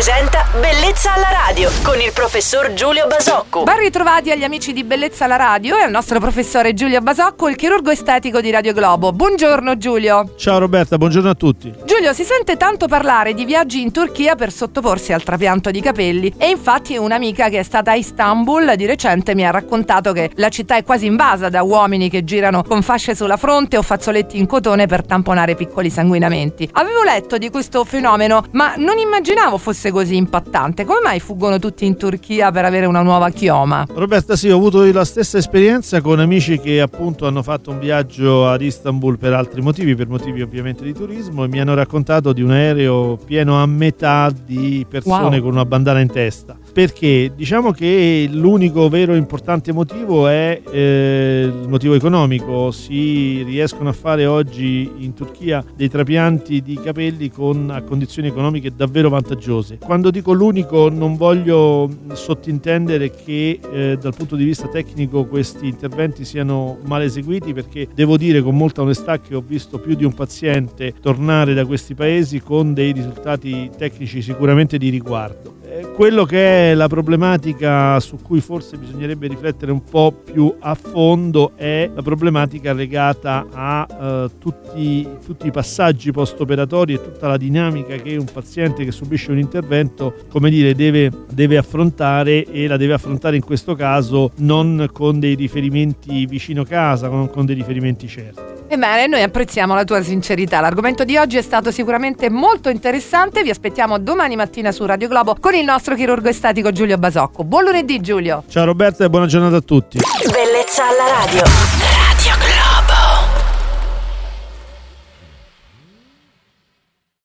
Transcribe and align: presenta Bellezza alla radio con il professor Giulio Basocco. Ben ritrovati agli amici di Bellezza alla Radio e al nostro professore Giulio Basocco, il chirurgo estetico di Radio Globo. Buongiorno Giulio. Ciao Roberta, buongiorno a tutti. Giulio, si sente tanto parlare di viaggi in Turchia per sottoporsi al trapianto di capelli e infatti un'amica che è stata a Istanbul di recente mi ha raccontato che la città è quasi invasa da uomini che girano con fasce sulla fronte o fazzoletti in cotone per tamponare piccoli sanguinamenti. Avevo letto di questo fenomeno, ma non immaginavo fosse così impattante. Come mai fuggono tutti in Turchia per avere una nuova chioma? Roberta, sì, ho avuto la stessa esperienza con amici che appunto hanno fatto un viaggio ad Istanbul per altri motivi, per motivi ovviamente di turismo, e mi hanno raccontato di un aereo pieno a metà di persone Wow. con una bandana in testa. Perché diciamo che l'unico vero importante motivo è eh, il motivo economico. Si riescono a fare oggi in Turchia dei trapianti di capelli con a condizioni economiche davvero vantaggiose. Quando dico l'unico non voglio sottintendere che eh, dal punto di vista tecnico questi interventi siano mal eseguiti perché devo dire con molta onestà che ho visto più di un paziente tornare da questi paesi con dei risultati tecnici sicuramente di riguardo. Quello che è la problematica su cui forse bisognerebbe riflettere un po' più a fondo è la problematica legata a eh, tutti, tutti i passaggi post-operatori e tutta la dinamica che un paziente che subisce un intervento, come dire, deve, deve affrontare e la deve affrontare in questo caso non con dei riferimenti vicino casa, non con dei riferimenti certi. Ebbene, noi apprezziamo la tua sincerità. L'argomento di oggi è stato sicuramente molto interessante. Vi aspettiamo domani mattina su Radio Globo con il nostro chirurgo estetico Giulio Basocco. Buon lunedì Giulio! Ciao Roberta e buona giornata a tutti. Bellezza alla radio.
presenta 0.00 0.46
Bellezza 0.58 1.12
alla 1.12 1.28
radio 1.28 1.68
con 1.82 2.00
il 2.00 2.10
professor 2.14 2.72
Giulio 2.72 3.06
Basocco. 3.06 3.64
Ben 3.64 3.76
ritrovati 3.76 4.30
agli 4.30 4.44
amici 4.44 4.72
di 4.72 4.82
Bellezza 4.82 5.26
alla 5.26 5.36
Radio 5.36 5.76
e 5.76 5.82
al 5.82 5.90
nostro 5.90 6.18
professore 6.18 6.72
Giulio 6.72 7.02
Basocco, 7.02 7.50
il 7.50 7.56
chirurgo 7.56 7.90
estetico 7.90 8.40
di 8.40 8.50
Radio 8.50 8.72
Globo. 8.72 9.12
Buongiorno 9.12 9.76
Giulio. 9.76 10.32
Ciao 10.38 10.58
Roberta, 10.58 10.96
buongiorno 10.96 11.28
a 11.28 11.34
tutti. 11.34 11.70
Giulio, 11.84 11.99
si 12.12 12.24
sente 12.24 12.56
tanto 12.56 12.88
parlare 12.88 13.34
di 13.34 13.44
viaggi 13.44 13.80
in 13.80 13.92
Turchia 13.92 14.34
per 14.34 14.50
sottoporsi 14.50 15.12
al 15.12 15.22
trapianto 15.22 15.70
di 15.70 15.80
capelli 15.80 16.34
e 16.36 16.48
infatti 16.48 16.96
un'amica 16.96 17.48
che 17.48 17.60
è 17.60 17.62
stata 17.62 17.92
a 17.92 17.94
Istanbul 17.94 18.74
di 18.74 18.84
recente 18.84 19.36
mi 19.36 19.46
ha 19.46 19.52
raccontato 19.52 20.12
che 20.12 20.30
la 20.34 20.48
città 20.48 20.76
è 20.76 20.82
quasi 20.82 21.06
invasa 21.06 21.48
da 21.48 21.62
uomini 21.62 22.10
che 22.10 22.24
girano 22.24 22.64
con 22.64 22.82
fasce 22.82 23.14
sulla 23.14 23.36
fronte 23.36 23.76
o 23.76 23.82
fazzoletti 23.82 24.38
in 24.38 24.46
cotone 24.46 24.86
per 24.86 25.06
tamponare 25.06 25.54
piccoli 25.54 25.88
sanguinamenti. 25.88 26.68
Avevo 26.72 27.04
letto 27.04 27.38
di 27.38 27.48
questo 27.48 27.84
fenomeno, 27.84 28.44
ma 28.52 28.74
non 28.76 28.98
immaginavo 28.98 29.56
fosse 29.56 29.92
così 29.92 30.16
impattante. 30.16 30.84
Come 30.84 31.00
mai 31.04 31.20
fuggono 31.20 31.60
tutti 31.60 31.86
in 31.86 31.96
Turchia 31.96 32.50
per 32.50 32.64
avere 32.64 32.86
una 32.86 33.02
nuova 33.02 33.30
chioma? 33.30 33.86
Roberta, 33.88 34.34
sì, 34.34 34.50
ho 34.50 34.56
avuto 34.56 34.84
la 34.90 35.04
stessa 35.04 35.38
esperienza 35.38 36.00
con 36.00 36.18
amici 36.18 36.58
che 36.58 36.80
appunto 36.80 37.28
hanno 37.28 37.44
fatto 37.44 37.70
un 37.70 37.78
viaggio 37.78 38.48
ad 38.48 38.62
Istanbul 38.62 39.16
per 39.16 39.32
altri 39.32 39.60
motivi, 39.60 39.94
per 39.94 40.08
motivi 40.08 40.42
ovviamente 40.42 40.82
di 40.82 40.92
turismo, 40.92 41.44
e 41.44 41.48
mi 41.48 41.60
hanno 41.60 41.74
raccontato 41.74 41.98
di 42.32 42.42
un 42.42 42.50
aereo 42.50 43.16
pieno 43.24 43.62
a 43.62 43.66
metà 43.66 44.30
di 44.30 44.84
persone 44.88 45.36
Wow. 45.36 45.40
con 45.40 45.52
una 45.52 45.64
bandana 45.64 46.00
in 46.00 46.10
testa. 46.10 46.56
Perché 46.72 47.32
diciamo 47.34 47.72
che 47.72 48.28
l'unico 48.30 48.88
vero 48.88 49.14
importante 49.14 49.72
motivo 49.72 50.28
è 50.28 50.60
eh, 50.70 51.50
il 51.50 51.68
motivo 51.68 51.94
economico. 51.94 52.70
Si 52.70 53.42
riescono 53.42 53.88
a 53.88 53.92
fare 53.92 54.26
oggi 54.26 54.90
in 54.98 55.12
Turchia 55.14 55.64
dei 55.74 55.88
trapianti 55.88 56.62
di 56.62 56.74
capelli 56.74 57.30
con 57.30 57.70
a 57.70 57.82
condizioni 57.82 58.28
economiche 58.28 58.72
davvero 58.74 59.08
vantaggiose. 59.08 59.78
Quando 59.78 60.10
dico 60.10 60.32
l'unico 60.32 60.88
non 60.88 61.16
voglio 61.16 61.88
sottintendere 62.12 63.10
che 63.10 63.58
eh, 63.72 63.98
dal 64.00 64.14
punto 64.14 64.36
di 64.36 64.44
vista 64.44 64.68
tecnico 64.68 65.24
questi 65.24 65.66
interventi 65.66 66.24
siano 66.24 66.78
mal 66.84 67.02
eseguiti 67.02 67.52
perché 67.52 67.88
devo 67.92 68.16
dire 68.16 68.42
con 68.42 68.56
molta 68.56 68.82
onestà 68.82 69.18
che 69.18 69.34
ho 69.34 69.42
visto 69.44 69.78
più 69.78 69.94
di 69.94 70.04
un 70.04 70.14
paziente 70.14 70.94
tornare 71.00 71.52
da 71.52 71.66
questi 71.66 71.94
paesi 71.94 72.40
con 72.40 72.72
dei 72.74 72.92
risultati 72.92 73.70
tecnici 73.76 74.22
sicuramente 74.22 74.78
di 74.78 74.88
riguardo. 74.88 75.59
Quello 76.00 76.24
che 76.24 76.70
è 76.70 76.74
la 76.74 76.88
problematica 76.88 78.00
su 78.00 78.16
cui 78.22 78.40
forse 78.40 78.78
bisognerebbe 78.78 79.28
riflettere 79.28 79.70
un 79.70 79.84
po' 79.84 80.12
più 80.12 80.56
a 80.58 80.74
fondo 80.74 81.52
è 81.56 81.90
la 81.94 82.00
problematica 82.00 82.72
legata 82.72 83.46
a 83.52 83.86
eh, 83.86 84.30
tutti, 84.38 85.06
tutti 85.22 85.48
i 85.48 85.50
passaggi 85.50 86.10
post-operatori 86.10 86.94
e 86.94 87.02
tutta 87.02 87.28
la 87.28 87.36
dinamica 87.36 87.96
che 87.96 88.16
un 88.16 88.24
paziente 88.24 88.82
che 88.82 88.92
subisce 88.92 89.30
un 89.30 89.40
intervento, 89.40 90.14
come 90.30 90.48
dire, 90.48 90.74
deve, 90.74 91.10
deve 91.30 91.58
affrontare 91.58 92.46
e 92.46 92.66
la 92.66 92.78
deve 92.78 92.94
affrontare 92.94 93.36
in 93.36 93.44
questo 93.44 93.74
caso 93.74 94.30
non 94.36 94.88
con 94.94 95.20
dei 95.20 95.34
riferimenti 95.34 96.24
vicino 96.24 96.64
casa, 96.64 97.08
non 97.08 97.28
con 97.28 97.44
dei 97.44 97.56
riferimenti 97.56 98.08
certi. 98.08 98.49
Ebbene, 98.72 99.08
noi 99.08 99.22
apprezziamo 99.22 99.74
la 99.74 99.82
tua 99.82 100.00
sincerità. 100.00 100.60
L'argomento 100.60 101.02
di 101.02 101.16
oggi 101.16 101.36
è 101.36 101.42
stato 101.42 101.72
sicuramente 101.72 102.30
molto 102.30 102.68
interessante. 102.68 103.42
Vi 103.42 103.50
aspettiamo 103.50 103.98
domani 103.98 104.36
mattina 104.36 104.70
su 104.70 104.86
Radio 104.86 105.08
Globo 105.08 105.34
con 105.40 105.54
il 105.54 105.64
nostro 105.64 105.96
chirurgo 105.96 106.28
estetico 106.28 106.70
Giulio 106.70 106.96
Basocco. 106.96 107.42
Buon 107.42 107.64
lunedì 107.64 107.98
Giulio! 107.98 108.44
Ciao 108.48 108.64
Roberta 108.64 109.04
e 109.04 109.10
buona 109.10 109.26
giornata 109.26 109.56
a 109.56 109.60
tutti. 109.60 109.98
Bellezza 110.30 110.84
alla 110.84 111.24
radio. 111.24 112.09